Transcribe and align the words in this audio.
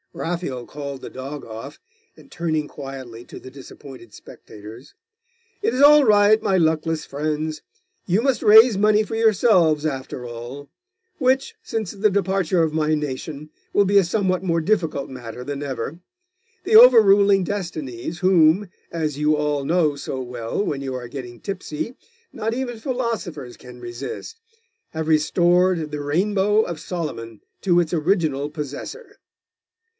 Raphael 0.13 0.65
called 0.65 1.01
the 1.01 1.11
dog 1.11 1.45
off, 1.45 1.79
and 2.17 2.29
turning 2.29 2.67
quietly 2.67 3.23
to 3.25 3.39
the 3.39 3.51
disappointed 3.51 4.13
spectators 4.13 4.93
'It 5.61 5.73
is 5.75 5.81
all 5.81 6.03
right, 6.03 6.41
my 6.41 6.57
luckless 6.57 7.05
friends. 7.05 7.61
You 8.07 8.21
must 8.23 8.43
raise 8.43 8.77
money 8.77 9.03
for 9.03 9.15
yourselves, 9.15 9.85
after 9.85 10.25
all; 10.25 10.69
which, 11.19 11.55
since 11.63 11.91
the 11.91 12.09
departure 12.09 12.63
of 12.63 12.73
my 12.73 12.93
nation, 12.95 13.51
will 13.73 13.85
be 13.85 13.97
a 13.99 14.03
somewhat 14.03 14.43
more 14.43 14.59
difficult 14.59 15.07
matter 15.07 15.43
than 15.43 15.61
ever. 15.63 15.99
The 16.65 16.75
over 16.75 16.99
ruling 17.01 17.43
destinies, 17.45 18.19
whom, 18.19 18.67
as 18.91 19.19
you 19.19 19.37
all 19.37 19.63
know 19.63 19.95
so 19.95 20.19
well 20.21 20.63
when 20.65 20.81
you 20.81 20.93
are 20.95 21.07
getting 21.07 21.39
tipsy, 21.39 21.95
not 22.33 22.53
even 22.53 22.79
philosophers 22.79 23.55
can 23.55 23.79
resist, 23.79 24.41
have 24.89 25.07
restored 25.07 25.91
the 25.91 26.01
Rainbow 26.01 26.63
of 26.63 26.81
Solomon 26.81 27.41
to 27.61 27.79
its 27.79 27.93
original 27.93 28.49
possessor. 28.49 29.17